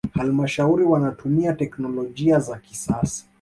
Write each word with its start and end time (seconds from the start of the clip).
halmashauri 0.13 0.83
wanatumia 0.83 1.53
teknolojia 1.53 2.39
za 2.39 2.57
kisasa 2.57 3.25